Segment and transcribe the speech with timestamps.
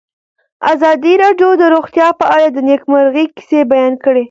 [0.73, 4.19] ازادي راډیو د روغتیا په اړه د نېکمرغۍ کیسې بیان کړې.